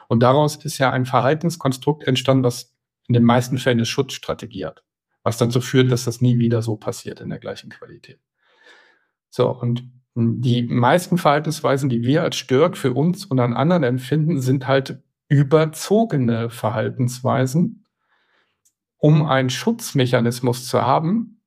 [0.09, 2.75] Und daraus ist ja ein Verhaltenskonstrukt entstanden, was
[3.07, 4.83] in den meisten Fällen eine Schutzstrategie hat.
[5.23, 8.19] Was dazu führt, dass das nie wieder so passiert in der gleichen Qualität.
[9.29, 14.41] So, und die meisten Verhaltensweisen, die wir als störend für uns und an anderen empfinden,
[14.41, 17.85] sind halt überzogene Verhaltensweisen,
[18.97, 21.41] um einen Schutzmechanismus zu haben,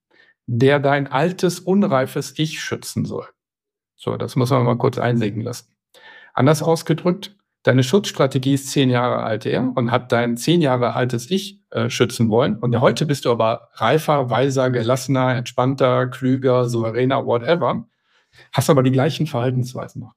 [0.46, 3.26] der dein altes, unreifes Ich schützen soll.
[3.96, 5.74] So, das muss man mal kurz einsägen lassen.
[6.32, 11.30] Anders ausgedrückt, deine Schutzstrategie ist zehn Jahre alt her und hat dein zehn Jahre altes
[11.30, 12.56] Ich äh, schützen wollen.
[12.56, 17.86] Und heute bist du aber reifer, weiser, gelassener, entspannter, klüger, souveräner, whatever
[18.52, 20.14] hast aber die gleichen Verhaltensweisen noch.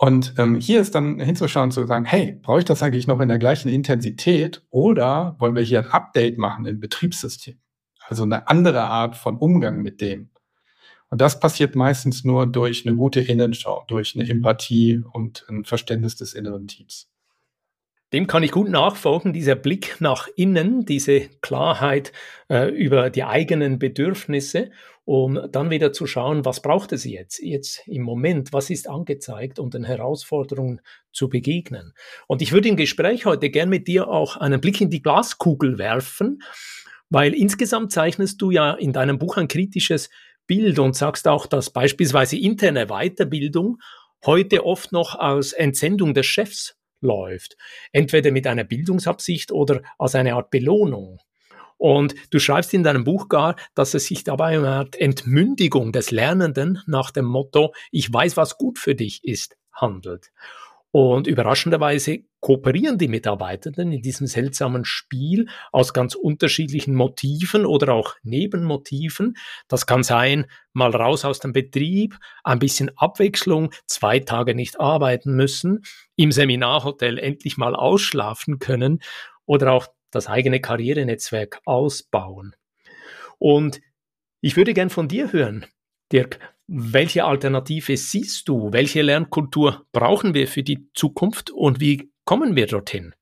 [0.00, 3.28] Und ähm, hier ist dann hinzuschauen, zu sagen, hey, brauche ich das eigentlich noch in
[3.28, 7.58] der gleichen Intensität oder wollen wir hier ein Update machen im Betriebssystem?
[8.06, 10.30] Also eine andere Art von Umgang mit dem.
[11.10, 16.14] Und das passiert meistens nur durch eine gute Innenschau, durch eine Empathie und ein Verständnis
[16.14, 17.10] des inneren Teams.
[18.12, 22.12] Dem kann ich gut nachfolgen, dieser Blick nach innen, diese Klarheit
[22.48, 24.70] äh, über die eigenen Bedürfnisse,
[25.04, 29.58] um dann wieder zu schauen, was braucht es jetzt, jetzt im Moment, was ist angezeigt,
[29.58, 30.80] um den Herausforderungen
[31.12, 31.92] zu begegnen.
[32.26, 35.76] Und ich würde im Gespräch heute gern mit dir auch einen Blick in die Glaskugel
[35.76, 36.40] werfen,
[37.10, 40.08] weil insgesamt zeichnest du ja in deinem Buch ein kritisches
[40.46, 43.78] Bild und sagst auch, dass beispielsweise interne Weiterbildung
[44.24, 47.56] heute oft noch als Entsendung des Chefs läuft.
[47.92, 51.18] Entweder mit einer Bildungsabsicht oder als eine Art Belohnung.
[51.78, 55.92] Und du schreibst in deinem Buch gar, dass es sich dabei um eine Art Entmündigung
[55.92, 60.32] des Lernenden nach dem Motto, ich weiß, was gut für dich ist, handelt.
[60.90, 68.14] Und überraschenderweise kooperieren die Mitarbeitenden in diesem seltsamen Spiel aus ganz unterschiedlichen Motiven oder auch
[68.22, 69.36] Nebenmotiven.
[69.68, 75.34] Das kann sein, mal raus aus dem Betrieb, ein bisschen Abwechslung, zwei Tage nicht arbeiten
[75.34, 75.82] müssen,
[76.16, 79.00] im Seminarhotel endlich mal ausschlafen können
[79.46, 82.54] oder auch das eigene Karrierenetzwerk ausbauen.
[83.38, 83.80] Und
[84.40, 85.66] ich würde gern von dir hören,
[86.12, 88.72] Dirk, Welche Alternative siehst du?
[88.72, 93.14] Welche Lernkultur brauchen wir für die Zukunft und wie kommen wir dorthin?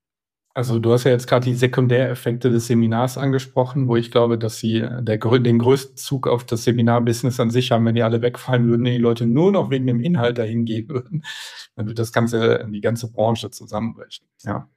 [0.52, 4.58] Also du hast ja jetzt gerade die Sekundäreffekte des Seminars angesprochen, wo ich glaube, dass
[4.58, 8.66] sie der, den größten Zug auf das Seminarbusiness an sich haben, wenn die alle wegfallen
[8.66, 11.22] würden, die Leute nur noch wegen dem Inhalt dahin gehen würden,
[11.76, 14.26] dann wird das ganze, die ganze Branche zusammenbrechen.
[14.42, 14.68] Ja.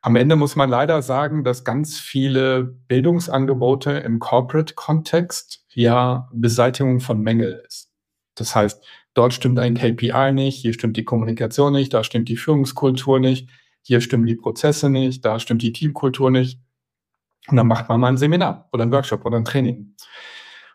[0.00, 7.20] Am Ende muss man leider sagen, dass ganz viele Bildungsangebote im Corporate-Kontext ja Beseitigung von
[7.20, 7.90] Mängel ist.
[8.36, 8.84] Das heißt,
[9.16, 13.48] dort stimmt ein KPI nicht, hier stimmt die Kommunikation nicht, da stimmt die Führungskultur nicht
[13.86, 16.60] hier stimmen die Prozesse nicht, da stimmt die Teamkultur nicht.
[17.46, 19.94] Und dann macht man mal ein Seminar oder ein Workshop oder ein Training.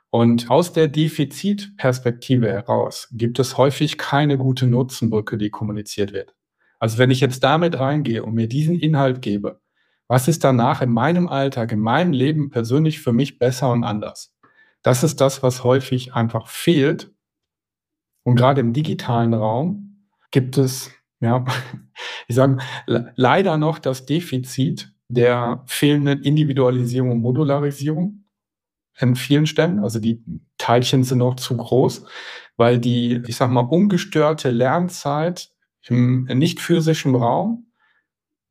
[0.10, 6.34] Und aus der Defizitperspektive heraus gibt es häufig keine gute Nutzenbrücke, die kommuniziert wird.
[6.80, 9.60] Also wenn ich jetzt damit reingehe und mir diesen Inhalt gebe,
[10.08, 14.34] was ist danach in meinem Alltag, in meinem Leben persönlich für mich besser und anders?
[14.84, 17.12] Das ist das, was häufig einfach fehlt.
[18.24, 21.46] Und gerade im digitalen Raum gibt es ja,
[22.28, 22.58] ich sage
[22.88, 28.26] leider noch das Defizit der fehlenden Individualisierung und Modularisierung
[28.98, 29.80] an vielen Stellen.
[29.80, 30.24] Also die
[30.58, 32.06] Teilchen sind noch zu groß,
[32.58, 35.52] weil die, ich sag mal, ungestörte Lernzeit
[35.88, 37.72] im nicht physischen Raum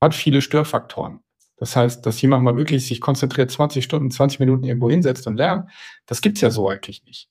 [0.01, 1.21] hat viele Störfaktoren.
[1.57, 5.37] Das heißt, dass jemand mal wirklich sich konzentriert 20 Stunden, 20 Minuten irgendwo hinsetzt und
[5.37, 5.71] lernt,
[6.07, 7.29] das gibt's ja so eigentlich nicht.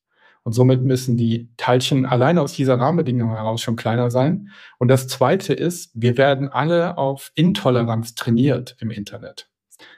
[0.49, 4.49] Und somit müssen die Teilchen alleine aus dieser Rahmenbedingung heraus schon kleiner sein.
[4.79, 9.47] Und das Zweite ist, wir werden alle auf Intoleranz trainiert im Internet.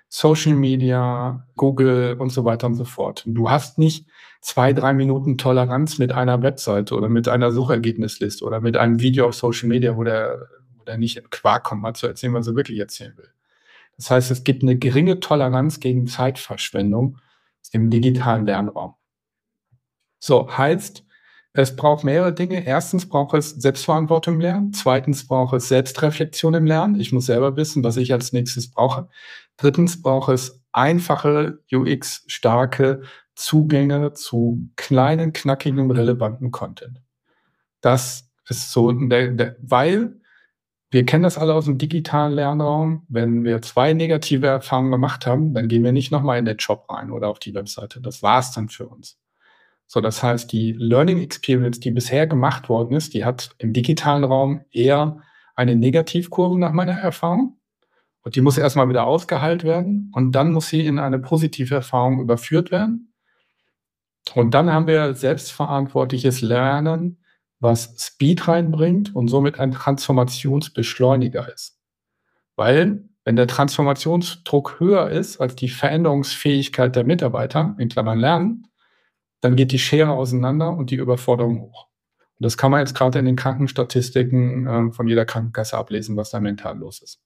[0.10, 3.24] Social Media, Google und so weiter und so fort.
[3.26, 4.10] du hast nicht
[4.42, 9.30] zwei, drei Minuten Toleranz mit einer Webseite oder mit einer Suchergebnisliste oder mit einem Video
[9.30, 12.46] auf Social Media, wo der, wo der nicht in Quark kommt, mal zu erzählen, was
[12.46, 13.30] er wirklich erzählen will.
[13.96, 17.20] Das heißt, es gibt eine geringe Toleranz gegen Zeitverschwendung
[17.72, 18.96] im digitalen Lernraum.
[20.24, 21.04] So, heißt,
[21.54, 22.66] es braucht mehrere Dinge.
[22.66, 24.74] Erstens braucht es Selbstverantwortung im Lernen.
[24.74, 27.00] Zweitens braucht es Selbstreflexion im Lernen.
[27.00, 29.10] Ich muss selber wissen, was ich als nächstes brauche.
[29.58, 33.02] Drittens braucht es einfache, UX-starke
[33.36, 37.02] Zugänge zu kleinen, knackigen, relevanten Content.
[37.82, 40.22] Das ist so, weil
[40.92, 43.06] wir kennen das alle aus dem digitalen Lernraum.
[43.08, 46.86] Wenn wir zwei negative Erfahrungen gemacht haben, dann gehen wir nicht nochmal in den Job
[46.90, 48.02] rein oder auf die Webseite.
[48.02, 49.21] Das war's dann für uns.
[49.94, 54.24] So, das heißt, die Learning Experience, die bisher gemacht worden ist, die hat im digitalen
[54.24, 55.18] Raum eher
[55.54, 57.60] eine Negativkurve nach meiner Erfahrung.
[58.22, 62.22] Und die muss erstmal wieder ausgeheilt werden und dann muss sie in eine positive Erfahrung
[62.22, 63.14] überführt werden.
[64.34, 67.22] Und dann haben wir selbstverantwortliches Lernen,
[67.60, 71.82] was Speed reinbringt und somit ein Transformationsbeschleuniger ist.
[72.56, 78.71] Weil, wenn der Transformationsdruck höher ist als die Veränderungsfähigkeit der Mitarbeiter, in Klammern Lernen,
[79.42, 81.88] dann geht die Schere auseinander und die Überforderung hoch.
[82.40, 86.32] Und das kann man jetzt gerade in den Krankenstatistiken äh, von jeder Krankenkasse ablesen, was
[86.32, 87.22] da mental los ist.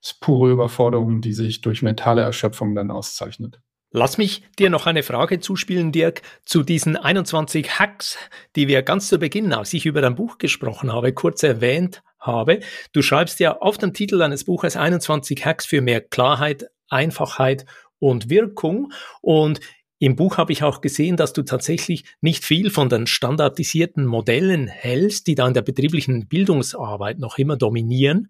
[0.00, 3.60] Das ist pure Überforderung, die sich durch mentale Erschöpfung dann auszeichnet.
[3.94, 8.16] Lass mich dir noch eine Frage zuspielen, Dirk, zu diesen 21 Hacks,
[8.56, 12.60] die wir ganz zu Beginn, als ich über dein Buch gesprochen habe, kurz erwähnt habe.
[12.92, 17.66] Du schreibst ja auf dem Titel deines Buches 21 Hacks für mehr Klarheit, Einfachheit
[17.98, 18.92] und Wirkung.
[19.20, 19.60] Und
[20.02, 24.66] im Buch habe ich auch gesehen, dass du tatsächlich nicht viel von den standardisierten Modellen
[24.66, 28.28] hältst, die da in der betrieblichen Bildungsarbeit noch immer dominieren,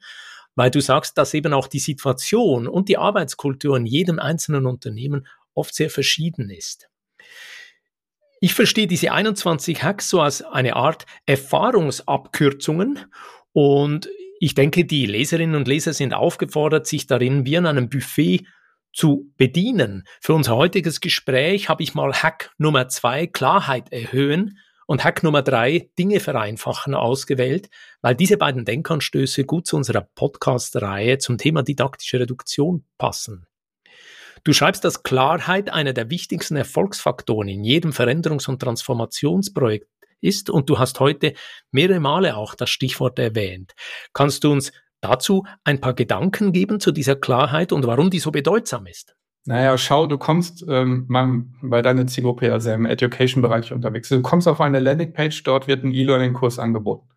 [0.54, 5.26] weil du sagst, dass eben auch die Situation und die Arbeitskultur in jedem einzelnen Unternehmen
[5.54, 6.90] oft sehr verschieden ist.
[8.42, 12.98] Ich verstehe diese 21 Hacks so als eine Art Erfahrungsabkürzungen
[13.54, 18.44] und ich denke, die Leserinnen und Leser sind aufgefordert, sich darin wie an einem Buffet
[18.92, 20.04] zu bedienen.
[20.20, 25.42] Für unser heutiges Gespräch habe ich mal Hack Nummer zwei Klarheit erhöhen und Hack Nummer
[25.42, 27.70] drei Dinge vereinfachen ausgewählt,
[28.02, 33.46] weil diese beiden Denkanstöße gut zu unserer Podcast-Reihe zum Thema didaktische Reduktion passen.
[34.44, 39.88] Du schreibst, dass Klarheit einer der wichtigsten Erfolgsfaktoren in jedem Veränderungs- und Transformationsprojekt
[40.20, 41.34] ist und du hast heute
[41.70, 43.74] mehrere Male auch das Stichwort erwähnt.
[44.12, 44.72] Kannst du uns
[45.02, 49.14] dazu ein paar Gedanken geben zu dieser Klarheit und warum die so bedeutsam ist?
[49.44, 54.08] Naja, schau, du kommst ähm, bei deiner Zielgruppe, also im Education-Bereich unterwegs.
[54.08, 57.08] Du kommst auf eine Landingpage, dort wird ein E-Learning-Kurs angeboten.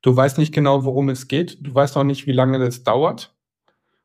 [0.00, 1.58] Du weißt nicht genau, worum es geht.
[1.60, 3.34] Du weißt auch nicht, wie lange das dauert.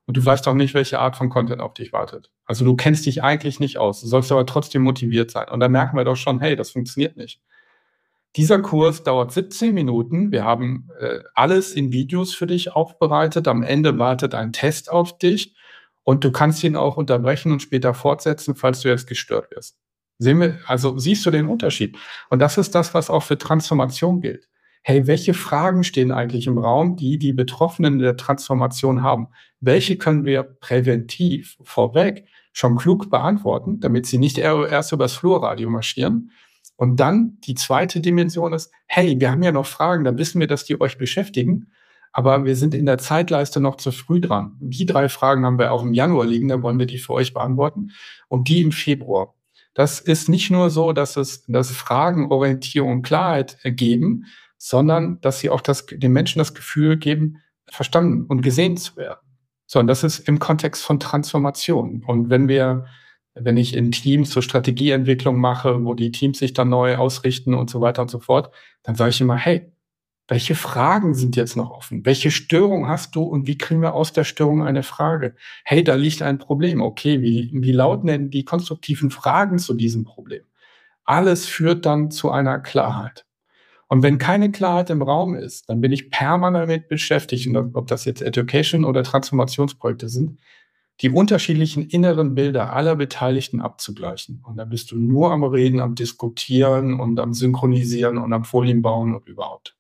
[0.06, 2.32] Und du weißt auch nicht, welche Art von Content auf dich wartet.
[2.46, 4.02] Also du kennst dich eigentlich nicht aus.
[4.02, 5.48] Du sollst aber trotzdem motiviert sein.
[5.50, 7.40] Und da merken wir doch schon, hey, das funktioniert nicht.
[8.38, 10.32] Dieser Kurs dauert 17 Minuten.
[10.32, 13.48] Wir haben äh, alles in Videos für dich aufbereitet.
[13.48, 15.56] Am Ende wartet ein Test auf dich
[16.04, 19.78] und du kannst ihn auch unterbrechen und später fortsetzen, falls du jetzt gestört wirst.
[20.18, 21.98] Sehen wir, also siehst du den Unterschied?
[22.30, 24.48] Und das ist das, was auch für Transformation gilt.
[24.84, 29.28] Hey, welche Fragen stehen eigentlich im Raum, die die Betroffenen der Transformation haben?
[29.60, 36.32] Welche können wir präventiv vorweg schon klug beantworten, damit sie nicht erst übers Flurradio marschieren?
[36.82, 40.48] Und dann die zweite Dimension ist, hey, wir haben ja noch Fragen, dann wissen wir,
[40.48, 41.68] dass die euch beschäftigen,
[42.12, 44.58] aber wir sind in der Zeitleiste noch zu früh dran.
[44.60, 47.36] Die drei Fragen haben wir auch im Januar liegen, da wollen wir die für euch
[47.36, 47.92] beantworten
[48.30, 49.36] und die im Februar.
[49.76, 54.26] Das ist nicht nur so, dass es dass Fragen Orientierung und Klarheit geben,
[54.58, 59.20] sondern dass sie auch das, den Menschen das Gefühl geben, verstanden und gesehen zu werden.
[59.68, 62.04] Sondern das ist im Kontext von Transformation.
[62.08, 62.88] Und wenn wir
[63.34, 67.70] wenn ich in Teams so Strategieentwicklung mache, wo die Teams sich dann neu ausrichten und
[67.70, 69.72] so weiter und so fort, dann sage ich immer, hey,
[70.28, 72.06] welche Fragen sind jetzt noch offen?
[72.06, 75.36] Welche Störung hast du und wie kriegen wir aus der Störung eine Frage?
[75.66, 76.82] Hey, da liegt ein Problem.
[76.82, 80.44] Okay, wie, wie lauten denn die konstruktiven Fragen zu diesem Problem?
[81.04, 83.26] Alles führt dann zu einer Klarheit.
[83.90, 88.22] Und wenn keine Klarheit im Raum ist, dann bin ich permanent beschäftigt, ob das jetzt
[88.22, 90.40] Education oder Transformationsprojekte sind,
[91.02, 94.44] die unterschiedlichen inneren Bilder aller Beteiligten abzugleichen.
[94.46, 98.82] Und dann bist du nur am Reden, am Diskutieren und am Synchronisieren und am Folien
[98.82, 99.76] bauen und überhaupt.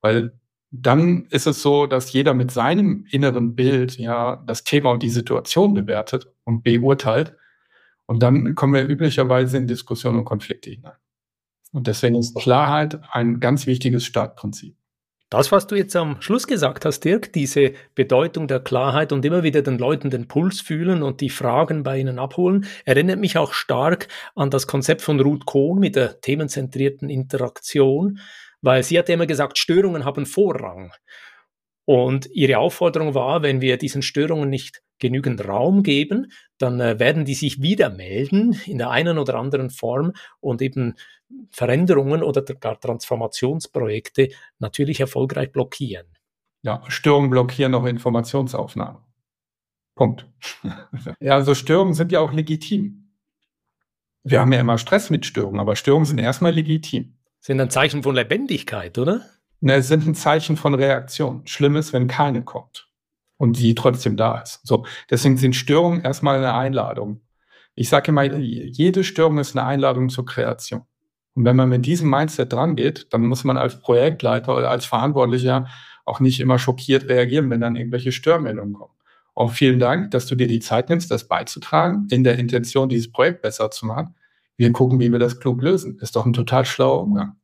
[0.00, 0.38] Weil
[0.70, 5.10] dann ist es so, dass jeder mit seinem inneren Bild ja das Thema und die
[5.10, 7.36] Situation bewertet und beurteilt.
[8.06, 10.96] Und dann kommen wir üblicherweise in Diskussionen und Konflikte hinein.
[11.72, 14.76] Und deswegen ist Klarheit ein ganz wichtiges Startprinzip.
[15.34, 19.42] Das, was du jetzt am Schluss gesagt hast, Dirk, diese Bedeutung der Klarheit und immer
[19.42, 23.52] wieder den Leuten den Puls fühlen und die Fragen bei ihnen abholen, erinnert mich auch
[23.52, 28.20] stark an das Konzept von Ruth Kohn mit der themenzentrierten Interaktion,
[28.62, 30.92] weil sie hat immer gesagt, Störungen haben Vorrang.
[31.84, 37.24] Und ihre Aufforderung war, wenn wir diesen Störungen nicht genügend Raum geben, dann äh, werden
[37.24, 40.94] die sich wieder melden in der einen oder anderen Form und eben
[41.50, 46.06] Veränderungen oder gar Transformationsprojekte natürlich erfolgreich blockieren.
[46.62, 49.00] Ja, Störungen blockieren auch Informationsaufnahme.
[49.94, 50.26] Punkt.
[51.20, 53.12] ja, also Störungen sind ja auch legitim.
[54.22, 57.18] Wir haben ja immer Stress mit Störungen, aber Störungen sind erstmal legitim.
[57.40, 59.20] Sind ein Zeichen von Lebendigkeit, oder?
[59.60, 61.46] Ne, sind ein Zeichen von Reaktion.
[61.46, 62.88] Schlimm ist, wenn keine kommt
[63.36, 64.60] und die trotzdem da ist.
[64.66, 67.20] So, deswegen sind Störungen erstmal eine Einladung.
[67.74, 70.86] Ich sage immer, jede Störung ist eine Einladung zur Kreation.
[71.34, 74.86] Und wenn man mit diesem Mindset dran geht, dann muss man als Projektleiter oder als
[74.86, 75.66] Verantwortlicher
[76.04, 78.92] auch nicht immer schockiert reagieren, wenn dann irgendwelche Störmeldungen kommen.
[79.34, 83.10] Auch vielen Dank, dass du dir die Zeit nimmst, das beizutragen, in der Intention, dieses
[83.10, 84.14] Projekt besser zu machen.
[84.56, 85.98] Wir gucken, wie wir das klug lösen.
[85.98, 87.36] Ist doch ein total schlauer Umgang.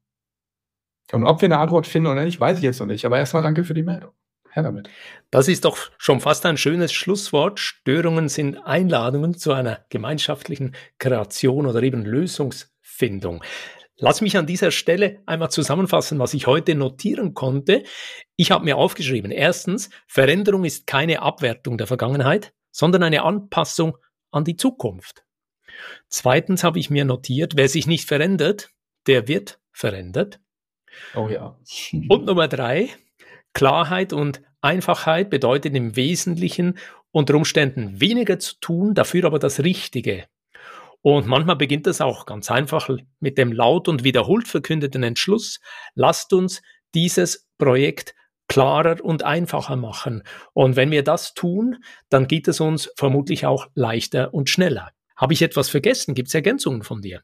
[1.11, 3.05] Und ob wir eine Antwort finden oder nicht, weiß ich jetzt noch nicht.
[3.05, 4.12] Aber erstmal danke für die Meldung.
[4.53, 4.88] Her damit.
[5.31, 7.61] Das ist doch schon fast ein schönes Schlusswort.
[7.61, 13.42] Störungen sind Einladungen zu einer gemeinschaftlichen Kreation oder eben Lösungsfindung.
[14.02, 17.84] Lass mich an dieser Stelle einmal zusammenfassen, was ich heute notieren konnte.
[18.36, 23.98] Ich habe mir aufgeschrieben, erstens, Veränderung ist keine Abwertung der Vergangenheit, sondern eine Anpassung
[24.30, 25.24] an die Zukunft.
[26.08, 28.70] Zweitens habe ich mir notiert, wer sich nicht verändert,
[29.06, 30.40] der wird verändert.
[31.14, 31.58] Oh ja.
[32.08, 32.88] und Nummer drei,
[33.52, 36.78] Klarheit und Einfachheit bedeutet im Wesentlichen
[37.12, 40.26] unter Umständen weniger zu tun, dafür aber das Richtige.
[41.02, 42.88] Und manchmal beginnt das auch ganz einfach
[43.20, 45.60] mit dem laut und wiederholt verkündeten Entschluss,
[45.94, 46.62] lasst uns
[46.94, 48.14] dieses Projekt
[48.48, 50.22] klarer und einfacher machen.
[50.52, 51.76] Und wenn wir das tun,
[52.08, 54.90] dann geht es uns vermutlich auch leichter und schneller.
[55.16, 56.14] Habe ich etwas vergessen?
[56.14, 57.22] Gibt es Ergänzungen von dir?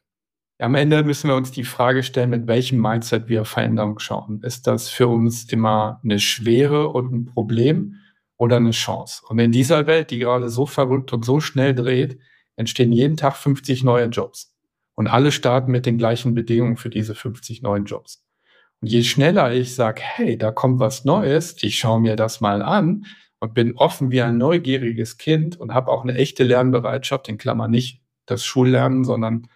[0.59, 4.41] Am Ende müssen wir uns die Frage stellen, mit welchem Mindset wir Veränderung schauen.
[4.41, 7.95] Ist das für uns immer eine Schwere und ein Problem
[8.37, 9.21] oder eine Chance?
[9.27, 12.19] Und in dieser Welt, die gerade so verrückt und so schnell dreht,
[12.57, 14.53] entstehen jeden Tag 50 neue Jobs.
[14.95, 18.25] Und alle starten mit den gleichen Bedingungen für diese 50 neuen Jobs.
[18.81, 22.61] Und je schneller ich sage, hey, da kommt was Neues, ich schaue mir das mal
[22.61, 23.05] an
[23.39, 27.71] und bin offen wie ein neugieriges Kind und habe auch eine echte Lernbereitschaft, in Klammern
[27.71, 29.47] nicht das Schullernen, sondern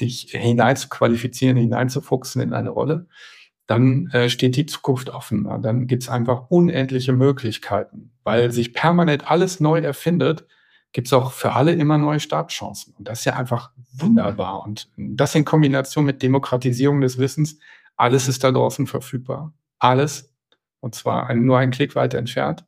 [0.00, 3.08] dich hinein zu qualifizieren, hineinzufuchsen in eine Rolle,
[3.66, 5.44] dann äh, steht die Zukunft offen.
[5.62, 10.46] Dann gibt es einfach unendliche Möglichkeiten, weil sich permanent alles neu erfindet
[10.92, 12.94] gibt es auch für alle immer neue Startchancen.
[12.98, 14.62] Und das ist ja einfach wunderbar.
[14.62, 17.58] Und das in Kombination mit Demokratisierung des Wissens,
[17.96, 19.52] alles ist da draußen verfügbar.
[19.78, 20.32] Alles.
[20.80, 22.64] Und zwar nur ein Klick weiter entfernt.